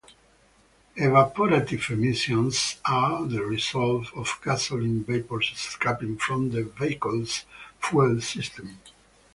[0.97, 7.45] Evaporative emissions are the result of gasoline vapors escaping from the vehicle's
[7.79, 8.79] fuel system.